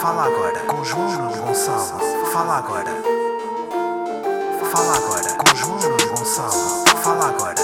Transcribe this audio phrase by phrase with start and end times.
[0.00, 2.00] Fala agora com João Gonçalo.
[2.32, 2.90] Fala agora.
[4.70, 5.78] Fala agora com João
[6.14, 6.84] Gonçalo.
[7.02, 7.54] Fala agora.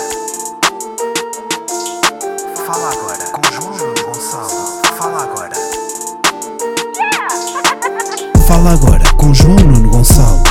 [2.66, 4.82] Fala agora com João Gonçalo.
[4.96, 5.54] Fala agora.
[8.46, 10.42] Fala agora com João Nuno Gonçalo.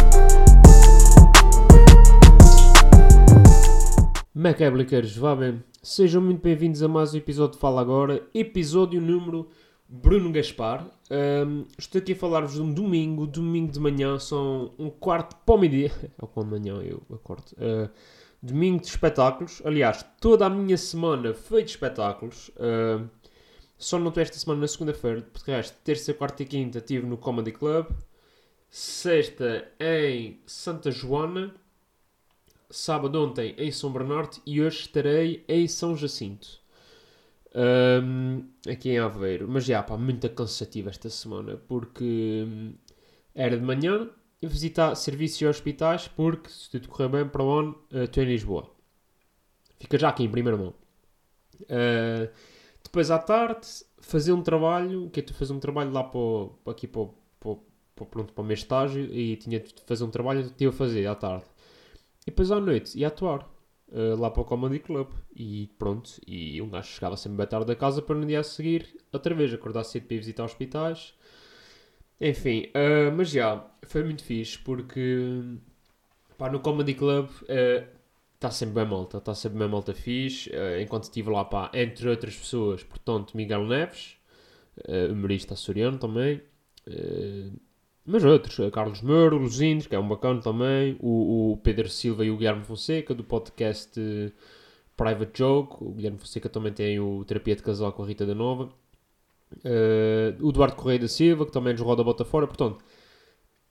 [4.36, 5.64] Macabliqueiros, vá bem.
[5.84, 9.48] Sejam muito bem-vindos a mais um episódio de Fala Agora, episódio número
[9.92, 10.90] Bruno Gaspar.
[11.10, 15.56] Ahm, estou aqui a falar-vos de um domingo, domingo de manhã, são um quarto para
[15.56, 15.92] o meio-dia.
[16.18, 17.52] É o quando de manhã eu acordo.
[17.60, 17.90] Ah,
[18.42, 19.62] domingo de espetáculos.
[19.66, 22.50] Aliás, toda a minha semana foi de espetáculos.
[22.58, 23.06] Ah,
[23.78, 27.18] só não estou esta semana na segunda-feira, porque resto, terça, quarta e quinta estive no
[27.18, 27.88] Comedy Club.
[28.70, 31.54] Sexta em Santa Joana
[32.72, 36.61] sábado ontem em São Bernardo e hoje estarei em São Jacinto.
[37.54, 39.48] Ahm, aqui em Aveiro.
[39.48, 42.74] Mas já, pá, muito cansativa esta semana porque hum,
[43.36, 44.10] era de manhã
[44.42, 48.28] e visitar serviços e hospitais porque, se tudo correr bem para onde, uh, estou em
[48.28, 48.72] Lisboa.
[49.80, 50.74] Fica já aqui em primeira mão.
[51.70, 52.30] Ah,
[52.84, 53.68] depois à tarde,
[54.02, 57.16] fazer um trabalho, que é tu fazer um trabalho lá para, o- aqui para, o-
[57.40, 57.58] para, o-
[57.96, 60.72] para, o- pronto, para o meu estágio e tinha de fazer um trabalho que a
[60.72, 61.46] fazer à tarde.
[62.24, 63.50] E depois à noite ia atuar
[63.92, 65.10] eh, lá para o Comedy Club.
[65.36, 68.44] E pronto, e um gajo chegava sempre bem tarde da casa para no dia a
[68.44, 71.14] seguir outra vez acordar cedo para ir visitar hospitais.
[72.20, 75.58] Enfim, eh, mas já, foi muito fixe porque
[76.38, 77.30] pá, no Comedy Club
[78.42, 80.50] está sempre bem malta, está sempre bem malta fixe.
[80.52, 84.18] eh, enquanto estive lá, pá, entre outras pessoas, portanto, Miguel Neves,
[84.88, 86.42] eh, humorista açoriano também.
[88.06, 91.88] Mas outros, eh, Carlos Moura, o Luzindes, que é um bacana também, o, o Pedro
[91.90, 94.32] Silva e o Guilherme Fonseca, do podcast eh,
[94.98, 95.78] Private Joke.
[95.84, 98.70] O Guilherme Fonseca também tem o Terapia de Casal com a Rita da Nova.
[99.64, 102.48] Eh, o Eduardo Correia da Silva, que também nos roda a bota fora.
[102.48, 102.84] Portanto,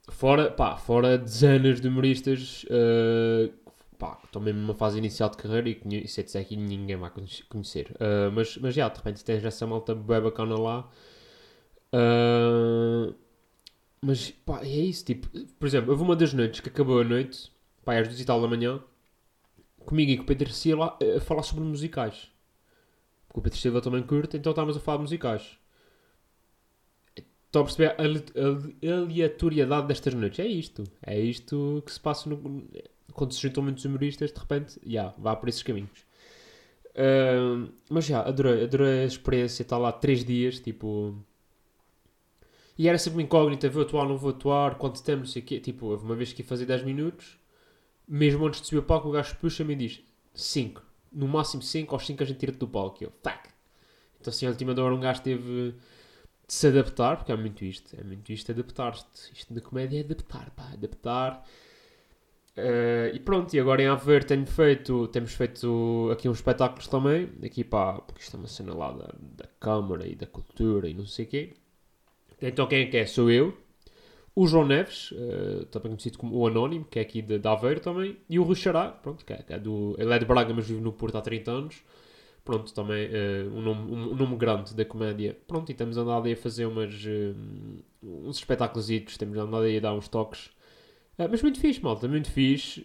[0.09, 3.51] fora, pá, fora dezenas de humoristas eh,
[3.99, 7.95] pá, mesmo numa fase inicial de carreira e conhe- se disser ninguém vai conhe- conhecer.
[8.01, 10.89] Eh, mas, mas já, de repente tens essa malta bem bacana lá.
[14.03, 15.29] Eh, mas, pá, é isso, tipo,
[15.59, 17.53] por exemplo, houve uma das noites que acabou a noite,
[17.85, 18.83] pá, às duas e tal da manhã,
[19.85, 22.31] comigo e com o Pedro Silva a, a falar sobre musicais.
[23.29, 25.59] Porque o Pedro Silva também curte, então estávamos a falar de musicais.
[27.47, 28.25] Estão a perceber a ale-
[28.89, 30.39] a aleatoriedade destas noites?
[30.39, 30.85] É isto.
[31.05, 32.65] É isto que se passa no-
[33.13, 35.91] quando se juntam muitos humoristas, de repente, já, vá por esses caminhos.
[36.97, 41.17] Ahm, mas já, adorei, adorei a experiência, estar lá três dias, tipo,
[42.81, 45.45] e era sempre uma incógnita, vou atuar, não vou atuar, quanto tempo, não sei o
[45.45, 45.61] quê.
[45.61, 47.39] Tipo, houve uma vez que ia fazer 10 minutos,
[48.09, 50.01] mesmo antes de subir o palco, o gajo puxa-me e diz
[50.33, 50.83] 5.
[51.13, 52.97] No máximo 5, aos 5 a gente tira-te do palco.
[53.03, 53.51] E eu, fuck.
[54.19, 57.95] Então, assim, a última hora um gajo teve de se adaptar, porque é muito isto,
[58.01, 59.31] é muito isto, adaptar-te.
[59.35, 61.47] Isto da comédia é adaptar, pá, adaptar.
[62.57, 67.31] Eh, e pronto, e agora em Aveiro tenho feito, temos feito aqui uns espetáculos também,
[67.45, 70.95] aqui pá, porque isto é uma cena lá da, da Câmara e da Cultura e
[70.95, 71.55] não sei o quê.
[72.41, 73.07] Então quem é que é?
[73.07, 73.57] Sou eu,
[74.35, 77.81] o João Neves, eh, também conhecido como o Anónimo, que é aqui de, de Aveiro
[77.81, 78.57] também, e o Rui
[79.03, 81.21] pronto, que é, que é do, ele é de Braga, mas vive no Porto há
[81.21, 81.83] 30 anos.
[82.45, 85.37] Pronto, também eh, um, nome, um, um nome grande da comédia.
[85.47, 87.35] Pronto, e temos andado aí a fazer umas, eh,
[88.03, 88.87] uns espetáculos,
[89.19, 90.51] temos andado aí a dar uns toques.
[91.19, 92.85] Mas muito fixe, malta, muito fixe.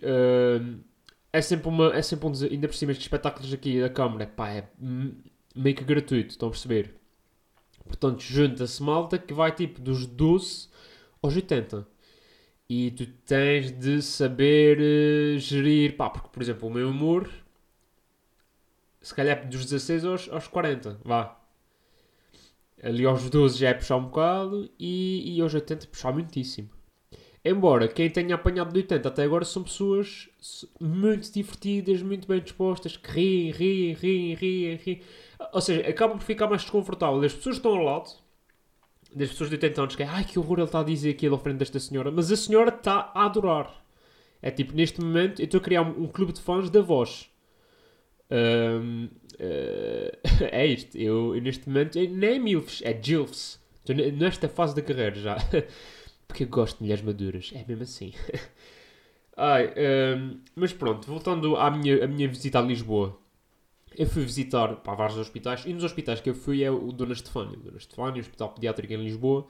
[1.32, 4.50] É sempre, uma, é sempre um ainda por cima estes espetáculos aqui da Câmara, pá,
[4.50, 4.70] é
[5.56, 6.96] meio que gratuito, estão a perceber?
[7.86, 10.68] Portanto, junta-se malta que vai tipo dos 12
[11.22, 11.88] aos 80.
[12.70, 17.30] E tu tens de saber eh, gerir, pá, porque por exemplo o meu humor,
[19.02, 21.40] se calhar dos 16 aos, aos 40, vá.
[22.84, 26.70] Ali aos 12 já é puxar um bocado e, e aos 80 puxar muitíssimo.
[27.44, 30.28] Embora quem tenha apanhado de 80 até agora são pessoas
[30.82, 35.02] muito divertidas, muito bem dispostas, que riem, riem, riem, riem, riem.
[35.54, 38.10] Ou seja, acaba por ficar mais desconfortável das pessoas estão ao lado,
[39.16, 41.36] das pessoas de 80 anos, que é ai que horror ele está a dizer aquilo
[41.36, 43.84] à frente desta senhora, mas a senhora está a adorar.
[44.42, 47.30] É tipo, neste momento, eu estou a criar um, um clube de fãs da voz.
[48.30, 49.10] Ahm,
[49.40, 50.18] eh,
[50.52, 53.60] é isto, eu, neste momento, nem é MILFs, é GILFs.
[53.80, 55.38] Estou ne- nesta fase da carreira já.
[56.28, 58.14] Porque eu gosto de mulheres maduras, é mesmo assim.
[59.38, 63.18] Ai, ahm, mas pronto, voltando à minha, à minha visita a Lisboa.
[63.98, 67.14] Eu fui visitar pá, vários hospitais e nos hospitais que eu fui é o Dona
[67.14, 67.58] Estefânia.
[67.58, 69.48] Dona Estefânia, Hospital Pediátrico em Lisboa.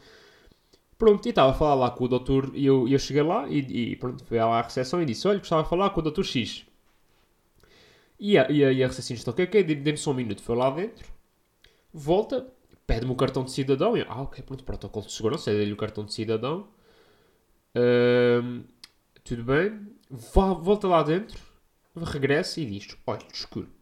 [0.97, 3.59] Pronto, e estava a falar lá com o doutor e eu, eu cheguei lá e,
[3.91, 6.23] e pronto, fui lá à recepção e disse, olha, gostava de falar com o doutor
[6.25, 6.65] X.
[8.19, 10.41] E a, e a, e a recepcionista, ok, ok, dê- dê-me só um minuto.
[10.41, 11.05] Foi lá dentro,
[11.93, 12.47] volta,
[12.87, 13.97] pede-me o cartão de cidadão.
[13.97, 16.67] E eu, ah, ok, pronto, protocolo de segurança, dei-lhe o cartão de cidadão.
[19.23, 19.87] Tudo bem.
[20.09, 21.39] Volta lá dentro,
[21.95, 23.74] regressa e diz: Olha, desculpe,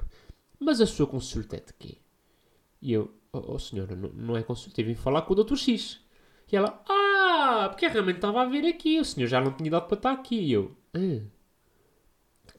[0.64, 1.98] mas a sua consulta é de quê?
[2.82, 5.56] E eu, oh, oh senhora, não, não é consulta, eu vim falar com o Dr.
[5.56, 6.02] X.
[6.52, 9.88] E ela, ah, porque realmente estava a ver aqui, o senhor já não tinha dado
[9.88, 10.36] para estar aqui.
[10.36, 11.22] E eu, ah.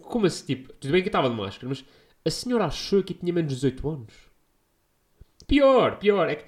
[0.03, 1.85] Como assim, tipo, tudo bem que estava de máscara, mas
[2.25, 4.15] a senhora achou que tinha menos de 18 anos?
[5.47, 6.45] Pior, pior, é que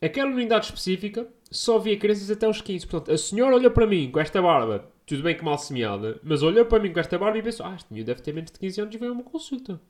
[0.00, 2.86] aquela unidade específica só via crianças até aos 15.
[2.86, 6.42] Portanto, a senhora olhou para mim com esta barba, tudo bem que mal semeada, mas
[6.42, 8.80] olhou para mim com esta barba e pensou: Ah, este deve ter menos de 15
[8.80, 9.80] anos e veio a uma consulta.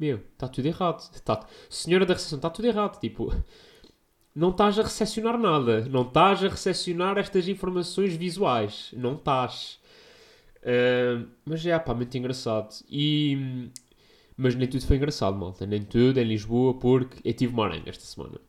[0.00, 1.10] Meu, está tudo errado.
[1.22, 2.98] Tá, senhora da recepção, está tudo errado.
[2.98, 3.30] Tipo,
[4.34, 5.82] não estás a recepcionar nada.
[5.90, 8.90] Não estás a recepcionar estas informações visuais.
[8.94, 9.78] Não estás.
[10.64, 12.74] Ah, mas é, pá, muito engraçado.
[12.88, 13.70] E.
[14.36, 15.66] Mas nem tudo foi engraçado, malta.
[15.66, 18.40] Nem tudo em Lisboa, porque eu tive uma aranha esta semana.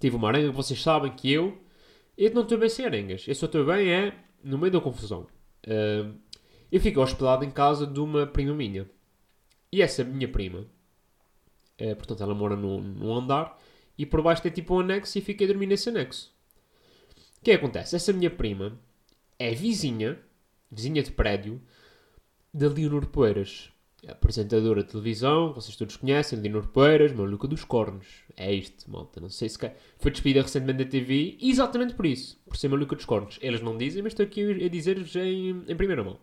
[0.00, 1.56] Tive uma aranha, vocês sabem que eu.
[2.18, 3.24] Eu não estou bem sem aranhas.
[3.28, 5.28] Eu só estou bem é no meio da confusão.
[5.66, 6.10] Ah,
[6.72, 8.88] eu fico hospedado em casa de uma prima minha.
[9.76, 10.66] E essa minha prima,
[11.78, 13.58] eh, portanto, ela mora num, num andar
[13.98, 16.32] e por baixo tem tipo um anexo e fiquei a dormir nesse anexo.
[17.40, 17.94] O que é que acontece?
[17.96, 18.78] Essa minha prima
[19.38, 20.18] é vizinha,
[20.70, 21.60] vizinha de prédio,
[22.52, 23.70] da Leonor Poeiras.
[24.06, 28.06] Apresentadora de televisão, vocês todos conhecem, Leonor Poeiras, maluca dos cornos.
[28.36, 29.20] É isto, malta.
[29.20, 29.58] Não sei se.
[29.58, 33.38] ca- Foi despedida recentemente da TV exatamente por isso, por ser maluca dos cornos.
[33.42, 36.18] Eles não dizem, mas estou aqui a dizer-vos em, em primeira mão.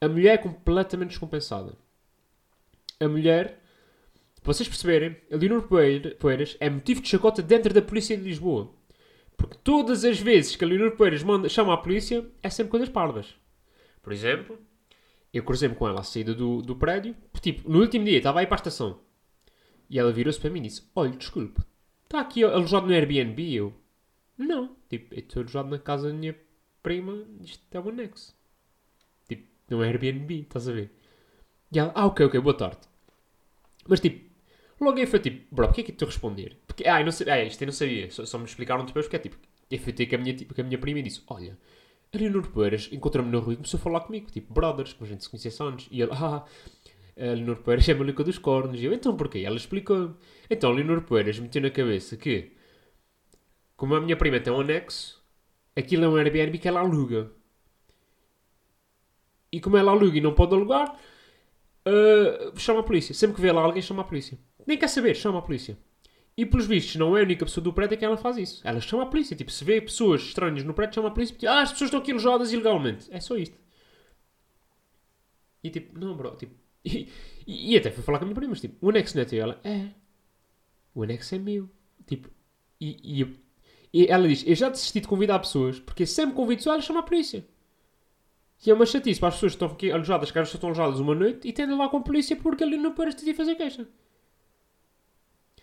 [0.00, 1.74] A mulher é completamente descompensada.
[3.00, 3.60] A mulher,
[4.42, 8.22] para vocês perceberem, a Leonor Poeira- Poeiras é motivo de chacota dentro da polícia de
[8.22, 8.72] Lisboa.
[9.36, 12.88] Porque todas as vezes que a Leonor Poeiras manda, chama a polícia, é sempre coisas
[12.88, 13.34] parvas.
[14.02, 14.58] Por exemplo,
[15.32, 17.16] eu cruzei-me com ela à saída do, do prédio.
[17.40, 19.00] Tipo, no último dia, estava aí para a estação.
[19.90, 21.60] E ela virou-se para mim e disse: Olha, desculpe,
[22.04, 23.52] está aqui alojado no Airbnb?
[23.54, 23.74] Eu,
[24.38, 24.76] não.
[24.88, 26.36] Tipo, eu estou alojado na casa da minha
[26.82, 28.34] prima, isto é um anexo.
[29.28, 30.92] Tipo, não é Airbnb, estás a ver?
[31.74, 32.78] E ela, ah, ok, ok, boa tarde.
[33.88, 34.30] Mas tipo,
[34.80, 36.58] logo aí foi tipo, bro, porquê é que te responder?
[36.66, 39.16] Porque, ah, não sei, ah, isto eu não sabia, só, só me explicaram depois porque
[39.16, 39.36] é tipo,
[39.70, 41.58] eu fui ter com a minha, tipo, com a minha prima disse, olha,
[42.12, 45.10] a Leonor Poeiras encontrou-me na rua e começou a falar comigo, tipo, brothers, como a
[45.10, 45.88] gente se conhecia anos.
[45.90, 46.44] E ele, ah,
[47.16, 48.80] a Leonor Poeiras é maluca dos cornos.
[48.80, 49.40] E eu, então porquê?
[49.40, 50.16] Ela explicou.
[50.48, 52.52] Então, a Leonor Poeiras meteu na cabeça que,
[53.76, 55.22] como a minha prima tem um anexo,
[55.76, 57.32] aquilo é um Airbnb que ela aluga.
[59.52, 60.98] E como ela aluga e não pode alugar,
[61.86, 63.14] Uh, chama a polícia.
[63.14, 64.38] Sempre que vê lá alguém, chama a polícia.
[64.66, 65.78] Nem quer saber, chama a polícia.
[66.36, 68.60] E pelos vistos, não é a única pessoa do prédio que ela faz isso.
[68.66, 69.36] Ela chama a polícia.
[69.36, 71.34] Tipo, se vê pessoas estranhas no prédio, chama a polícia.
[71.36, 73.06] Tipo, ah, as pessoas estão aqui alojadas ilegalmente.
[73.10, 73.56] É só isto.
[75.62, 76.36] E tipo, não, bro.
[76.36, 76.54] Tipo,
[76.84, 77.08] e,
[77.46, 78.50] e, e até fui falar com a minha prima.
[78.50, 79.42] mas, Tipo, o anexo não é teu?
[79.42, 79.88] Ela, é.
[80.94, 81.70] O anexo é meu.
[82.06, 82.28] Tipo,
[82.80, 83.36] e, e,
[83.92, 87.00] e ela diz, eu já desisti de convidar pessoas, porque sempre convido pessoas, ela chama
[87.00, 87.46] a polícia.
[88.66, 91.14] E é uma chatice para as pessoas que estão aqui alojadas, que estão alojadas uma
[91.14, 93.86] noite e tendem lá com a polícia porque ali não paras de fazer queixa.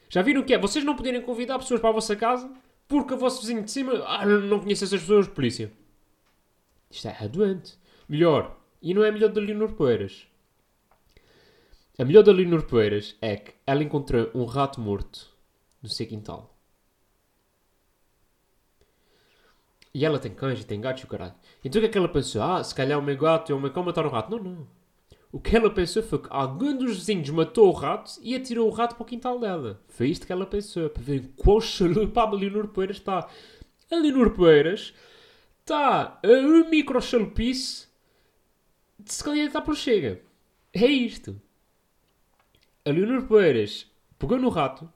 [0.10, 0.58] Já viram o que é?
[0.58, 2.52] Vocês não poderem convidar pessoas para a vossa casa
[2.88, 5.72] porque o vosso vizinho de cima ah, não conhece essas pessoas, polícia.
[6.92, 7.80] Isto é doente.
[8.08, 8.60] Melhor.
[8.82, 10.28] E não é melhor da Leonor Poeiras.
[11.98, 15.30] A melhor da Leonor Poeiras é que ela encontrou um rato morto
[15.82, 16.51] no seu quintal.
[19.94, 21.34] E ela tem cães e tem gatos e o caralho.
[21.64, 22.42] Então o que é que ela pensou?
[22.42, 24.32] Ah, se calhar o meu gato e o meu cão mataram o rato.
[24.32, 24.68] Não, não.
[25.32, 28.72] O que ela pensou foi que algum dos vizinhos matou o rato e atirou o
[28.72, 29.82] rato para o quintal dela.
[29.88, 30.90] Foi isto que ela pensou.
[30.90, 33.30] Para ver quão chalupa a Leonor Poeiras está.
[33.90, 34.94] A Leonor Poeiras
[35.62, 37.88] está a um micro chalupice
[39.00, 40.22] de se candidatar pelo Chega.
[40.74, 41.42] É isto.
[42.86, 44.92] A Leonor Poeiras pegou no rato,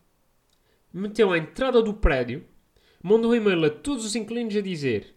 [0.91, 2.45] meteu à entrada do prédio,
[3.05, 5.13] mandou um e-mail a todos os inquilinos a dizer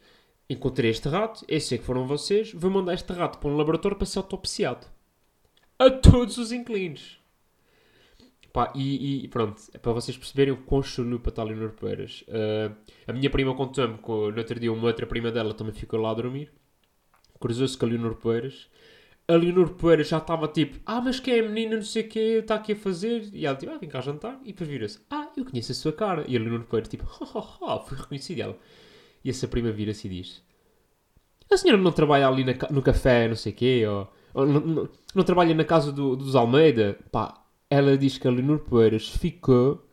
[0.51, 3.99] Encontrei este rato, eu sei que foram vocês, vou mandar este rato para um laboratório
[3.99, 4.87] para ser autopsiado.
[5.79, 7.19] A todos os inquilinos.
[8.51, 12.25] Pá, e, e pronto, é para vocês perceberem o quão chalupa está a Leonor Poeiras.
[12.29, 12.75] Uh,
[13.07, 16.13] a minha prima contou-me que no outro dia uma outra prima dela também ficou lá
[16.13, 16.51] a dormir.
[17.39, 18.71] Cruzou-se com a Leonor Poeiras.
[19.31, 22.09] A Leonor Poeiras já estava tipo, ah, mas quem é a menina, não sei o
[22.09, 23.29] que está aqui a fazer?
[23.35, 24.41] E ela tipo, ah, vem cá jantar.
[24.43, 26.25] E depois vira-se, ah, eu conheço a sua cara.
[26.27, 28.57] E a Leonor Poeiras tipo, ha, ha, ha, fui reconhecido ela.
[29.25, 30.43] E essa prima vira-se e diz,
[31.53, 34.61] a senhora não trabalha ali na no café, não sei o quê, ou, ou não,
[34.61, 36.99] não- não trabalha na casa do- dos Almeida?
[37.13, 39.85] Pá, ela diz que a Leonor Poeiras ficou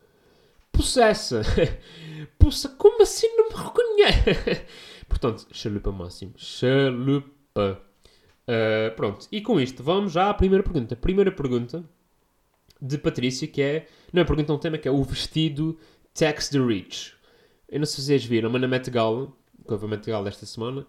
[0.72, 1.42] possessa.
[2.39, 4.65] Possa, como assim não me reconhece?
[5.10, 6.34] Portanto, chalupa máximo.
[6.38, 7.82] Chalupa.
[8.48, 10.96] Uh, pronto, e com isto vamos já à primeira pergunta.
[10.96, 11.84] Primeira pergunta
[12.82, 13.88] de Patrícia, que é.
[14.14, 15.78] Não é pergunta um tema, que é o vestido
[16.14, 17.14] Tax the Rich.
[17.68, 19.28] Eu não sei se vocês viram, mas na Met Gala,
[19.66, 20.86] que houve a Met Gala desta semana,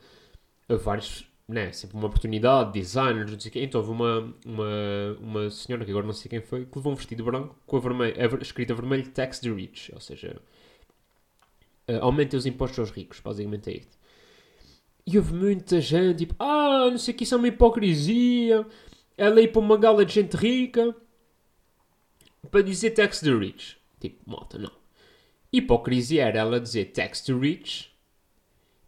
[0.69, 1.25] houve vários.
[1.49, 3.63] Né, sempre uma oportunidade, designers, não sei o quê.
[3.63, 6.97] Então houve uma, uma, uma senhora, que agora não sei quem foi, que levou um
[6.97, 9.95] vestido branco com a, vermelho, a escrita vermelho Tax the Rich.
[9.95, 10.43] Ou seja,
[11.89, 13.96] uh, aumentem os impostos aos ricos, basicamente é isto.
[15.07, 18.67] E houve muita gente, tipo, ah, não sei o que, isso é uma hipocrisia.
[19.17, 20.95] Ela ir para uma gala de gente rica
[22.51, 23.77] para dizer tax the rich.
[24.01, 24.73] Tipo, malta, não.
[25.53, 27.95] Hipocrisia era ela dizer tax the rich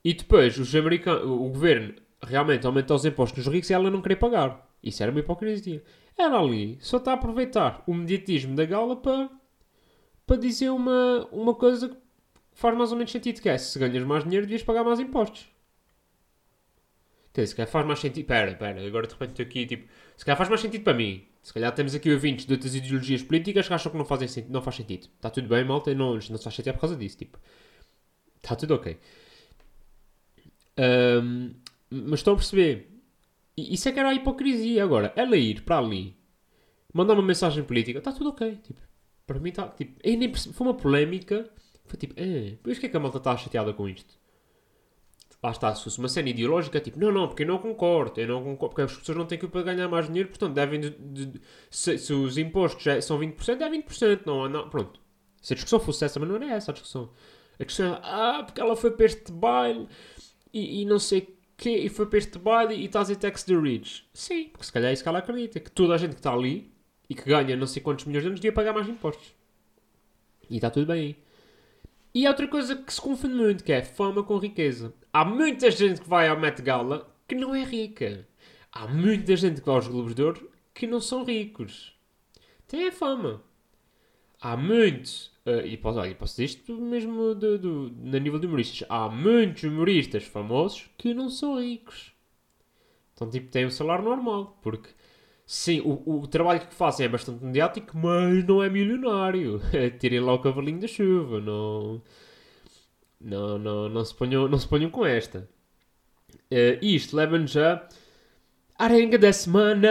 [0.04, 4.02] e depois os americanos, o governo realmente aumentar os impostos nos ricos e ela não
[4.02, 4.68] querer pagar.
[4.82, 5.82] Isso era uma hipocrisia.
[6.16, 9.30] Ela ali só está a aproveitar o mediatismo da gala para,
[10.26, 11.96] para dizer uma, uma coisa que
[12.52, 15.48] faz mais ou menos sentido, que é se ganhas mais dinheiro devias pagar mais impostos.
[17.46, 18.26] Se calhar faz mais sentido.
[18.26, 19.88] Pera, pera, agora de repente estou aqui, tipo.
[20.16, 21.24] Se calhar faz mais sentido para mim.
[21.42, 24.60] Se calhar temos aqui ouvintes de outras ideologias políticas que acham que não, fazem, não
[24.62, 25.08] faz sentido.
[25.16, 27.38] Está tudo bem, malta, não, não se faz por causa disso, tipo.
[28.42, 28.98] Está tudo ok.
[30.76, 31.54] Ahm,
[31.90, 32.90] mas estão a perceber.
[33.56, 35.12] Isso é que era a hipocrisia agora.
[35.16, 36.16] Ela ir para ali,
[36.92, 38.56] mandar uma mensagem política, está tudo ok.
[38.62, 38.80] Tipo,
[39.26, 39.68] para mim está.
[39.68, 41.50] Tipo, nem percebi- foi uma polémica.
[41.86, 44.14] Foi tipo, eh, por isso que é que a malta está chateada com isto?
[45.42, 48.26] Lá está, se fosse uma cena ideológica, tipo, não, não, porque eu não concordo, eu
[48.26, 50.90] não concordo, porque as pessoas não têm culpa de ganhar mais dinheiro, portanto, devem, de,
[50.90, 51.40] de-
[51.70, 55.00] se, se os impostos já são 20%, é 20%, não, não, pronto.
[55.40, 57.10] Se a discussão fosse essa, mas não era essa a discussão.
[57.60, 59.86] A discussão ah, porque ela foi para este baile
[60.52, 63.16] e, e não sei o quê, e foi para este baile e está a dizer
[63.16, 64.04] tax the rich.
[64.14, 66.32] Sim, porque se calhar é isso que ela acredita, que toda a gente que está
[66.32, 66.72] ali
[67.08, 69.34] e que ganha não sei quantos milhões de anos devia pagar mais impostos.
[70.50, 71.16] E está tudo bem aí.
[72.14, 74.94] E há outra coisa que se confunde muito, que é fama com riqueza.
[75.12, 78.26] Há muita gente que vai ao Met Gala que não é rica.
[78.72, 81.94] Há muita gente que vai aos Globos de Ouro que não são ricos.
[82.66, 83.42] Tem a fama.
[84.40, 88.46] Há muitos, eh, e posso, olha, posso dizer isto mesmo do, do, na nível de
[88.46, 92.12] humoristas, há muitos humoristas famosos que não são ricos.
[93.14, 94.90] Então, tipo, têm um salário normal, porque
[95.48, 99.60] Sim, o, o trabalho que fazem é bastante mediático, mas não é milionário.
[99.98, 102.02] Tirem lá o cavalinho da chuva, não.
[103.20, 105.48] Não, não, não, se, ponham, não se ponham com esta.
[106.50, 107.88] Eh, isto leva-nos a.
[108.78, 109.88] Arenga da semana!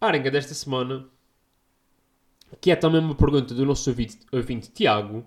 [0.00, 1.06] Arenga desta semana,
[2.60, 5.24] que é também uma pergunta do nosso ouvinte, ouvinte Tiago,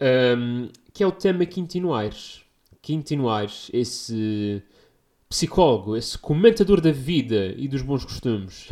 [0.00, 2.44] ehm, que é o tema Quintino Aires.
[2.82, 4.62] Quintino Aires, esse
[5.30, 8.68] psicólogo, esse comentador da vida e dos bons costumes,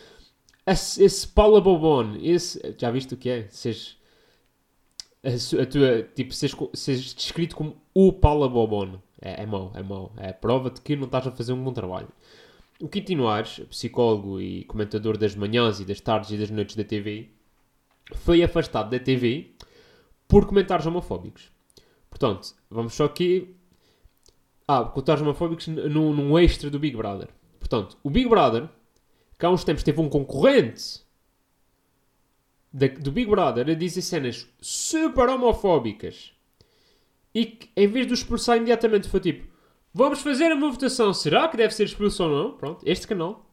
[0.66, 3.46] esse, esse Paula Bobon, esse, já viste o que é?
[3.50, 3.98] Seres,
[5.22, 8.98] a, a tua, tipo, seres, seres descrito como o Paula Bobon.
[9.20, 10.12] É, é mau, é mau.
[10.16, 12.08] É prova de que não estás a fazer um bom trabalho.
[12.80, 16.84] O Quintino Ares, psicólogo e comentador das manhãs e das tardes e das noites da
[16.84, 17.28] TV,
[18.14, 19.50] foi afastado da TV
[20.26, 21.50] por comentários homofóbicos.
[22.08, 23.57] Portanto, vamos só aqui
[24.68, 27.28] ah, comentários homofóbicos n- num, num extra do Big Brother.
[27.58, 28.68] Portanto, o Big Brother,
[29.38, 31.02] que há uns tempos teve um concorrente
[32.72, 36.32] do Big Brother a dizer cenas super homofóbicas
[37.34, 39.48] e que, em vez de o expulsar imediatamente, foi tipo:
[39.92, 42.56] Vamos fazer uma votação, será que deve ser expulso ou não?
[42.56, 43.46] Pronto, este canal.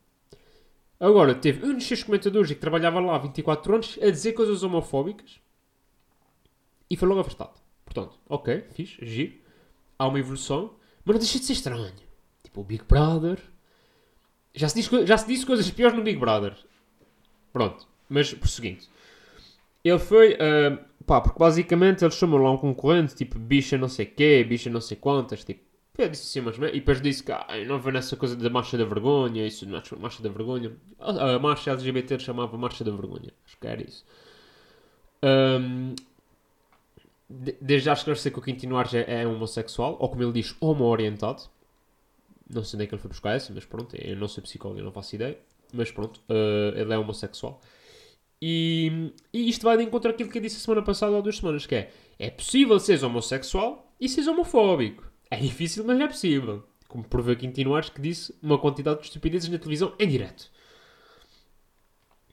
[0.99, 4.63] Agora, teve um dos seus comentadores que trabalhava lá há 24 anos a dizer coisas
[4.63, 5.39] homofóbicas
[6.89, 7.59] e foi logo afastado.
[7.83, 9.33] Portanto, ok, fixe, giro.
[9.99, 10.73] Há uma evolução.
[11.05, 11.93] Mas não deixa de ser estranho.
[12.43, 13.39] Tipo, o Big Brother.
[14.53, 16.57] Já se, diz, já se disse coisas piores no Big Brother.
[17.53, 17.87] Pronto.
[18.09, 18.83] Mas, prosseguindo.
[19.83, 20.37] Ele foi.
[20.39, 24.69] ah, pá, porque basicamente eles chamam lá um concorrente, tipo, bicha não sei quê, bicha
[24.69, 25.43] não sei quantas.
[25.43, 25.61] Tipo,
[25.97, 26.57] eu disse assim, mas.
[26.57, 29.45] E depois disse que ah, não vou nessa coisa da marcha da vergonha.
[29.45, 30.75] Isso, marcha, marcha da vergonha.
[30.99, 33.31] A, marcha LGBT chamava Marcha da Vergonha.
[33.45, 34.03] Acho que era isso.
[35.21, 35.95] Ahm,
[37.29, 41.43] de- desde já esclarecer que o Quintino Ares é, homossexual, ou como ele diz, homo-orientado.
[42.49, 44.79] Não sei onde é que ele foi buscar essa, mas pronto, eu não sou psicólogo,
[44.79, 45.37] eu não faço ideia.
[45.73, 47.59] Mas pronto, eh, ele é homossexual.
[48.41, 51.37] E, e isto vai de encontro àquilo que eu disse a semana passada ou duas
[51.37, 55.03] semanas, que é, é possível seres homossexual e seres homofóbico.
[55.31, 56.63] É difícil, mas é possível.
[56.87, 60.51] Como provou Quintino Ares, que disse uma quantidade de estupidezes na televisão em direto.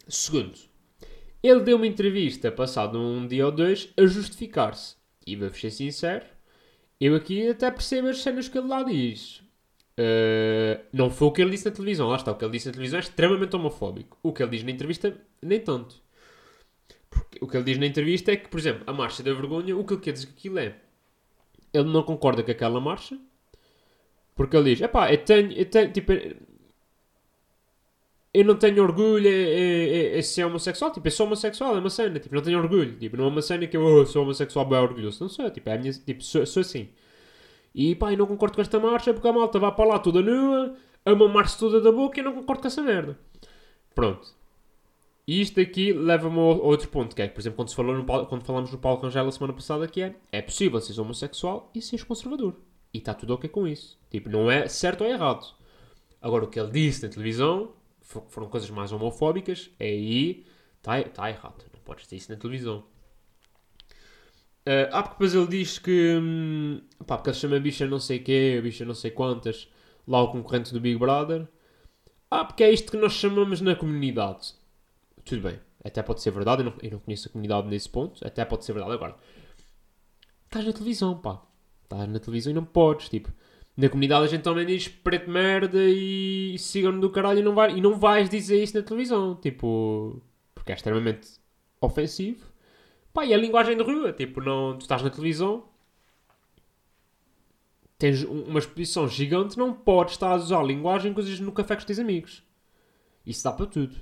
[0.08, 0.58] Segundo,
[1.42, 4.96] ele deu uma entrevista, passado um dia ou dois, a justificar-se.
[5.26, 6.24] E vou ser sincero,
[7.00, 9.42] eu aqui até percebo as cenas que ele lá diz.
[9.98, 12.32] Uh, não foi o que ele disse na televisão, lá está.
[12.32, 14.16] O que ele disse na televisão é extremamente homofóbico.
[14.22, 16.00] O que ele diz na entrevista, nem tanto.
[17.10, 19.76] Porque o que ele diz na entrevista é que, por exemplo, a marcha da vergonha,
[19.76, 20.76] o que ele quer dizer que aquilo é.
[21.74, 23.18] Ele não concorda com aquela marcha,
[24.34, 26.12] porque ele diz: epá, eu tenho, eu tenho, tipo,
[28.34, 30.90] eu não tenho orgulho em, em, em ser homossexual.
[30.90, 32.18] Tipo, eu sou homossexual, é uma cena.
[32.18, 32.98] Tipo, não tenho orgulho.
[32.98, 35.22] Tipo, não é uma cena que eu oh, sou homossexual bem orgulhoso.
[35.22, 35.50] Não sou.
[35.50, 36.88] Tipo, é minha, tipo sou, sou assim.
[37.74, 40.20] E pá, eu não concordo com esta marcha porque a malta vai para lá toda
[40.20, 40.74] nua,
[41.04, 43.18] a mamar-se toda da boca e não concordo com essa merda.
[43.94, 44.28] Pronto.
[45.26, 48.04] E isto aqui leva-me a outro ponto, que é, por exemplo, quando, se falou no,
[48.04, 51.80] quando falamos no Paulo Rangel a semana passada, que é, é possível seres homossexual e
[51.80, 52.56] seres conservador.
[52.92, 53.98] E está tudo ok com isso.
[54.10, 55.46] Tipo, não é certo ou errado.
[56.20, 57.70] Agora, o que ele disse na televisão
[58.02, 60.46] foram coisas mais homofóbicas, é aí
[60.78, 61.64] está tá errado.
[61.72, 62.84] Não podes dizer isso na televisão.
[64.64, 66.18] Uh, ah, porque depois ele diz que.
[66.20, 69.68] Hum, pá, porque ele chama bicha não sei quê, bicha não sei quantas,
[70.06, 71.48] lá o concorrente do Big Brother.
[72.30, 74.54] Ah, porque é isto que nós chamamos na comunidade.
[75.24, 78.26] Tudo bem, até pode ser verdade, eu não, eu não conheço a comunidade nesse ponto,
[78.26, 78.94] até pode ser verdade.
[78.94, 79.16] Agora,
[80.44, 81.42] estás na televisão, pá.
[81.82, 83.32] Estás na televisão e não podes, tipo.
[83.76, 87.76] Na comunidade a gente também diz preto merda e, sigam-me do caralho e não, vai,
[87.76, 90.22] e não vais dizer isso na televisão, tipo.
[90.54, 91.28] Porque é extremamente
[91.80, 92.52] ofensivo
[93.12, 95.64] Pá, e a linguagem de rua, tipo, não, tu estás na televisão,
[97.98, 101.84] tens uma exposição gigante, não podes estar a usar linguagem coisas no café com os
[101.84, 102.42] teus amigos.
[103.26, 103.96] Isso dá para tudo.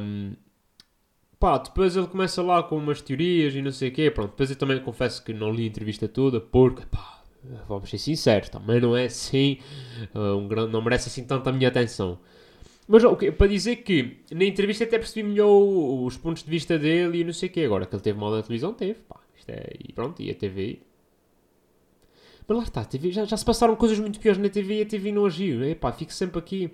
[0.00, 0.36] Um,
[1.38, 4.10] pá, depois ele começa lá com umas teorias e não sei o quê.
[4.10, 7.15] Pronto, depois eu também confesso que não li a entrevista toda porque, pá,
[7.68, 9.58] vamos ser sinceros, também não é assim,
[10.14, 12.18] uh, um grande, não merece assim tanta minha atenção.
[12.88, 17.20] Mas okay, para dizer que na entrevista até percebi melhor os pontos de vista dele
[17.20, 17.62] e não sei o quê.
[17.62, 19.00] Agora que ele teve mal na televisão, teve.
[19.08, 20.80] Pá, é, e pronto, e a TV.
[22.46, 24.86] Mas lá está, TV, já, já se passaram coisas muito piores na TV e a
[24.86, 25.64] TV não agiu.
[25.64, 26.70] Epá, fico sempre aqui.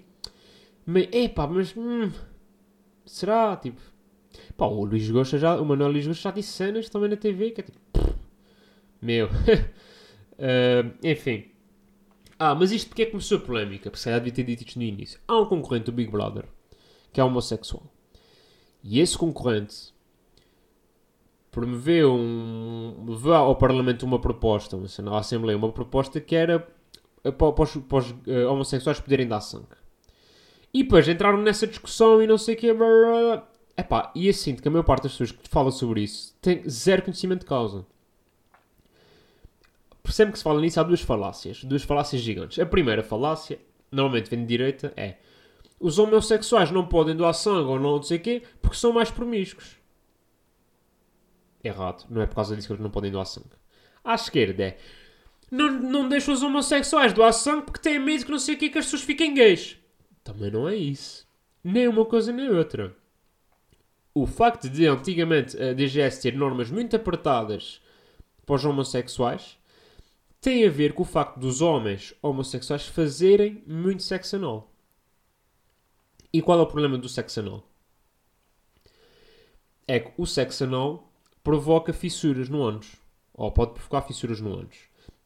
[0.84, 1.74] Mas, epá, mas.
[1.76, 2.10] Hum,
[3.06, 3.56] será?
[3.56, 3.80] Tipo.
[4.56, 5.58] Pá, o Luís Gosta já.
[5.58, 7.78] O Manuel Luís Gosta já disse cenas também na TV que é tipo.
[9.00, 9.28] Meu.
[10.32, 11.46] uh, enfim.
[12.38, 13.90] Ah, mas isto porque é que começou a polémica?
[13.90, 15.20] Porque se calhar devia ter dito isto no início.
[15.28, 16.44] Há um concorrente do Big Brother
[17.12, 17.84] que é homossexual.
[18.82, 19.92] E esse concorrente
[21.50, 26.66] promoveu um, ao Parlamento uma proposta, à Assembleia, uma proposta que era
[27.22, 29.76] eh, para, os, para os uh, homossexuais poderem dar sangue.
[30.72, 32.68] E depois entraram nessa discussão e não sei o que.
[33.76, 36.68] Epá, e eu sinto que a maior parte das pessoas que falam sobre isso tem
[36.68, 37.86] zero conhecimento de causa
[40.10, 42.58] sempre que se fala nisso há duas falácias, duas falácias gigantes.
[42.58, 43.58] A primeira falácia,
[43.90, 45.16] normalmente vem de direita, é
[45.78, 49.76] os homossexuais não podem doar sangue ou não sei o quê porque são mais promíscuos.
[51.62, 53.50] Errado, não é por causa disso que eles não podem doar sangue.
[54.04, 54.78] À esquerda é
[55.50, 58.68] não, não deixam os homossexuais doar sangue porque têm medo que não sei o quê
[58.68, 59.76] que as pessoas fiquem gays.
[60.24, 61.26] Também não é isso.
[61.62, 62.96] Nem uma coisa nem outra.
[64.14, 67.80] O facto de antigamente a DGS ter normas muito apertadas
[68.46, 69.58] para os homossexuais
[70.42, 74.74] tem a ver com o facto dos homens homossexuais fazerem muito sexo anal.
[76.32, 77.64] E qual é o problema do sexo anal?
[79.86, 81.12] É que o sexo anal
[81.44, 82.96] provoca fissuras no ânus.
[83.32, 84.76] Ou pode provocar fissuras no ânus.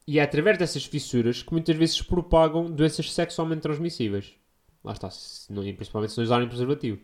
[0.05, 4.35] E é através dessas fissuras que muitas vezes propagam doenças sexualmente transmissíveis.
[4.83, 7.01] Lá está, se não, principalmente se não usarem preservativo.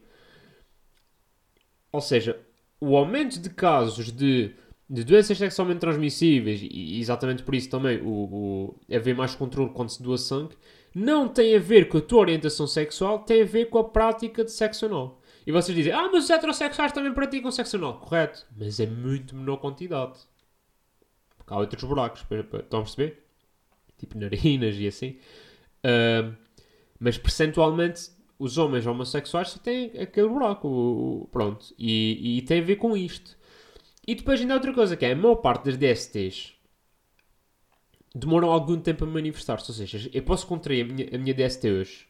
[1.91, 2.39] Ou seja,
[2.80, 4.56] o aumento de casos de
[4.93, 9.89] de doenças sexualmente transmissíveis, e exatamente por isso também o, o haver mais controle quando
[9.89, 10.56] se doa sangue,
[10.93, 14.43] não tem a ver com a tua orientação sexual, tem a ver com a prática
[14.43, 15.19] de sexo anal.
[15.47, 17.99] E vocês dizem, ah, mas os heterossexuais também praticam sexo anal.
[18.01, 20.19] Correto, mas é muito menor quantidade.
[21.39, 23.25] Porque há outros buracos, estão a perceber?
[23.97, 25.17] Tipo narinas e assim.
[25.84, 26.36] Uh,
[26.99, 31.27] mas percentualmente, os homens homossexuais só têm aquele buraco.
[31.32, 31.73] Pronto.
[31.79, 33.41] E, e tem a ver com isto.
[34.06, 36.54] E depois ainda há outra coisa, que é a maior parte das DSTs
[38.13, 39.72] demoram algum tempo a manifestar-se.
[39.72, 42.08] Ou seja, eu posso contrair a minha, a minha DST hoje,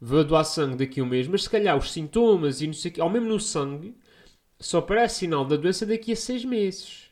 [0.00, 2.90] vou doar sangue daqui a um mês, mas se calhar os sintomas e não sei
[2.90, 3.96] o quê, ao mesmo no sangue,
[4.58, 7.10] só aparece sinal da doença daqui a seis meses.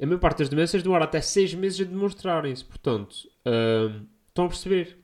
[0.00, 2.64] A maior parte das doenças demora até seis meses a demonstrarem-se.
[2.64, 4.98] Portanto, hum, estão a perceber?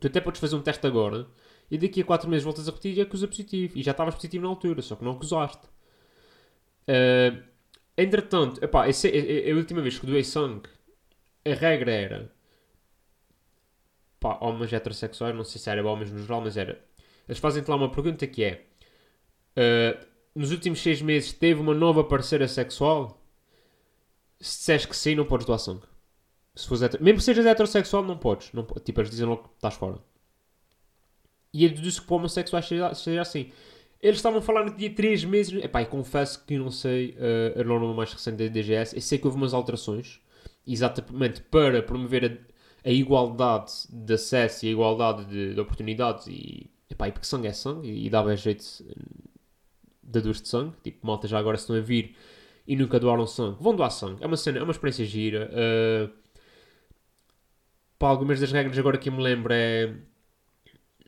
[0.00, 1.28] Tu até podes fazer um teste agora
[1.70, 3.78] e daqui a quatro meses voltas a repetir e acusa positivo.
[3.78, 5.71] E já estavas positivo na altura, só que não acusaste.
[6.88, 7.42] Uh,
[7.96, 10.68] entretanto, epá, esse, a, a, a, última vez que doei sangue,
[11.44, 12.32] a regra era
[14.20, 16.82] pá, homens heterossexuais, não sei se era homens no geral, mas era.
[17.28, 18.64] Eles fazem-te lá uma pergunta que é:
[19.56, 23.18] uh, nos últimos seis meses teve uma nova parceira sexual?
[24.40, 25.86] Se disseres que sim, não podes doar sangue.
[26.54, 27.02] Se hetero...
[27.02, 28.52] Mesmo que sejas heterossexual, não podes.
[28.52, 29.98] Não, tipo, eles dizem logo que estás fora.
[31.52, 33.52] E eu deduzo que para homossexuais seja, seja assim.
[34.02, 35.62] Eles estavam a falar no dia 3 meses.
[35.62, 37.16] Epá, e confesso que não sei
[37.56, 38.96] uh, a norma mais recente da DGS.
[38.96, 40.20] Eu sei que houve umas alterações,
[40.66, 42.40] exatamente para promover
[42.84, 47.46] a igualdade de acesso e a igualdade de, de oportunidades e, epá, e porque sangue
[47.46, 48.64] é sangue e, e bem jeito
[50.02, 50.74] de duas de sangue.
[50.82, 52.16] Tipo, malta já agora se estão a vir
[52.66, 54.22] e nunca doaram sangue, vão doar sangue.
[54.22, 55.48] É uma cena, é uma experiência gira.
[55.52, 56.10] Uh,
[58.00, 59.94] pá, algumas das regras agora que eu me lembro é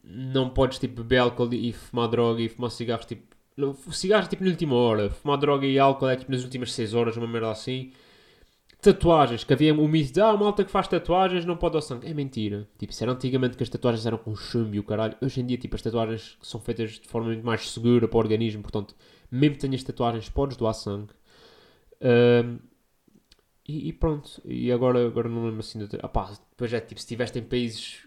[0.07, 3.35] não podes tipo beber álcool e fumar droga e fumar cigarros tipo.
[3.93, 7.17] Cigarros tipo na última hora, fumar droga e álcool é tipo nas últimas 6 horas,
[7.17, 7.93] uma merda assim.
[8.81, 12.07] Tatuagens, que havia um mito de ah, malta que faz tatuagens não pode dar sangue.
[12.07, 12.69] É mentira.
[12.79, 15.17] Tipo, isso era antigamente que as tatuagens eram com chumbo e o caralho.
[15.23, 18.21] Hoje em dia, tipo, as tatuagens são feitas de forma muito mais segura para o
[18.21, 18.95] organismo, portanto,
[19.31, 21.15] mesmo que tenhas tatuagens, podes doar sangue.
[22.03, 22.59] Um,
[23.67, 24.43] e, e, pronto.
[24.45, 25.79] E agora, agora não lembro assim.
[25.87, 25.99] De...
[26.03, 28.07] Ah, pá, depois é tipo, se estiveste em países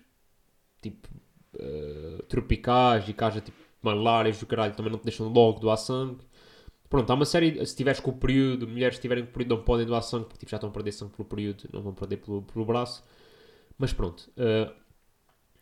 [0.82, 1.10] tipo
[1.56, 5.78] uh, tropicais e que haja tipo malárias do caralho, também não te deixam logo doar
[5.78, 6.26] sangue.
[6.90, 7.56] Pronto, há uma série.
[7.56, 10.26] Se estiveres com o período, mulheres que estiverem com o período não podem doar sangue
[10.26, 13.04] porque tipo, já estão a perder sangue pelo período, não vão perder pelo, pelo braço.
[13.78, 14.30] Mas pronto.
[14.38, 14.74] Uh,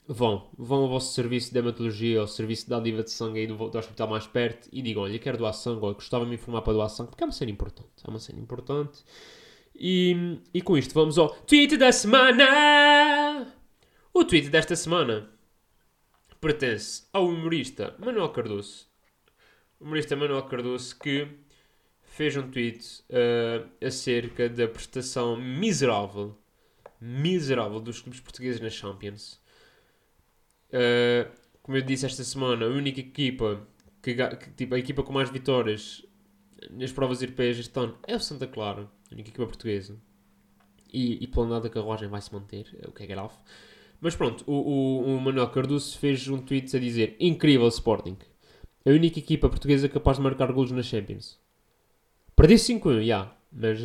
[0.07, 3.55] vão, vão ao vosso serviço de hematologia, ao serviço de dádiva de sangue aí do,
[3.55, 6.61] do hospital mais perto e digam: Olha, quero doar sangue, ou gostava de me informar
[6.61, 7.89] para doar sangue, porque é uma cena importante.
[8.05, 9.03] É uma cena importante.
[9.77, 13.53] E, e com isto vamos ao tweet da semana!
[14.13, 15.29] O tweet desta semana
[16.45, 18.85] pertence ao humorista Manuel Cardoso.
[19.79, 21.27] O humorista Manuel Cardoso que
[22.03, 26.37] fez um tweet uh, acerca da prestação miserável,
[27.01, 29.41] miserável dos clubes portugueses na Champions.
[30.69, 33.67] Uh, como eu disse esta semana, a única equipa
[34.03, 36.05] que, que, tipo, a equipa com mais vitórias
[36.69, 39.99] nas provas europeias este ano é o Santa Clara, a única equipa portuguesa.
[40.93, 43.33] E, e pelo nada a carruagem vai se manter, é o que é grave.
[44.05, 48.15] Mas pronto, o, o, o Manuel Cardoso fez um tweet a dizer: Incrível Sporting.
[48.85, 51.39] A única equipa portuguesa capaz de marcar golos na Champions.
[52.35, 53.35] Perdi 5-1, já.
[53.51, 53.79] Mas,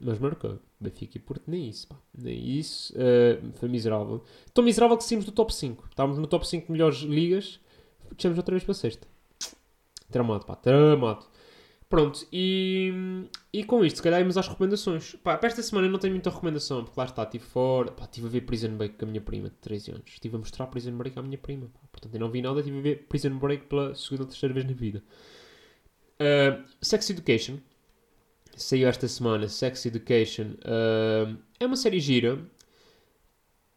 [0.00, 0.58] mas marcou.
[0.80, 1.94] Benfica e Porto, nem isso, pá.
[2.18, 2.92] Nem isso.
[2.94, 4.24] Uh, foi miserável.
[4.52, 5.86] Tão miserável que saímos do top 5.
[5.88, 7.60] Estávamos no top 5 melhores ligas.
[8.10, 9.06] Deixamos outra vez para sexta.
[10.10, 10.56] Tramado, pá.
[10.56, 11.26] Tramado.
[11.88, 12.92] Pronto, e,
[13.52, 15.16] e com isto, se calhar íamos às recomendações.
[15.16, 18.04] Pá, para esta semana eu não tenho muita recomendação, porque lá está, estive fora, pá,
[18.04, 20.04] estive a ver Prison Break com a minha prima de 13 anos.
[20.06, 21.80] Estive a mostrar Prison Break à minha prima, pá.
[21.90, 24.64] portanto eu não vi nada, estive a ver Prison Break pela segunda ou terceira vez
[24.64, 25.02] na vida.
[26.20, 27.58] Uh, Sex Education,
[28.54, 32.38] saiu esta semana, Sex Education, uh, é uma série gira,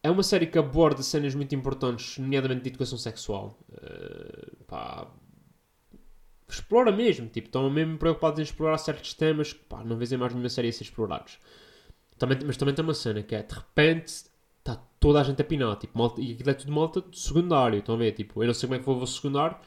[0.03, 3.57] é uma série que aborda cenas muito importantes, nomeadamente de educação sexual.
[3.71, 5.09] Uh, pá,
[6.55, 10.33] explora mesmo, tipo, estão mesmo preocupados em explorar certos temas que, pá, não vês mais
[10.33, 11.39] nenhuma série a ser explorados.
[12.17, 14.25] Também, mas também tem uma cena que é, de repente,
[14.59, 17.79] está toda a gente a pinar, tipo, malta, e aquilo é tudo malta de secundário,
[17.79, 19.57] estão a ver, tipo, eu não sei como é que foi o vosso secundário,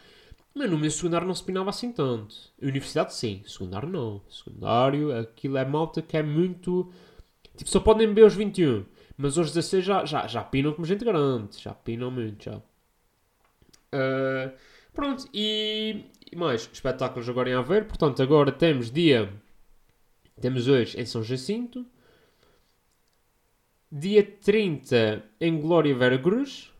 [0.54, 2.34] mas no meu secundário não se pinava assim tanto.
[2.62, 4.22] Universidade, sim, secundário não.
[4.30, 6.90] Secundário, aquilo é malta que é muito,
[7.56, 8.86] tipo, só podem beber aos 21,
[9.18, 12.56] mas aos 16 já, já, já pinam como gente grande, já pinam muito, já.
[13.92, 14.52] Uh,
[14.96, 17.86] pronto, e, mais espetáculos agora em Aveiro.
[17.86, 19.32] Portanto, agora temos dia.
[20.40, 21.86] Temos hoje em São Jacinto.
[23.92, 26.72] Dia 30 em Glória Vera Cruz.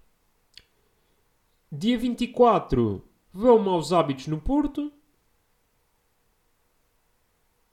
[1.71, 4.91] Dia 24 vão Maus Hábitos no Porto.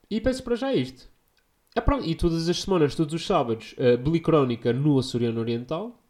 [0.10, 1.10] E penso para já isto.
[1.76, 2.06] É pronto.
[2.06, 6.03] E todas as semanas, todos os sábados, uh, Belicrónica no Açoriano Oriental.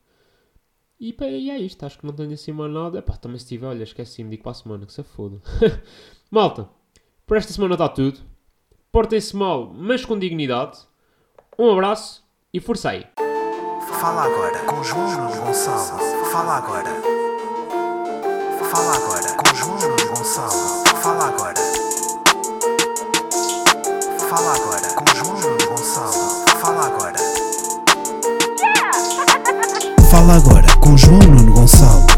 [1.03, 2.99] E, e é isto, acho que não tenho assim mais nada.
[2.99, 5.41] Epá, também se tiver, olha, esqueci-me, digo para a semana, que se foda.
[6.31, 6.69] Malta,
[7.27, 8.21] por esta semana está tudo.
[8.89, 10.79] Portem-se mal, mas com dignidade.
[11.59, 13.05] Um abraço e força aí.
[13.99, 15.99] Fala agora com João Gonçalo.
[16.31, 16.89] Fala agora.
[18.71, 20.82] Fala agora com João Gonçalo.
[31.73, 32.12] So.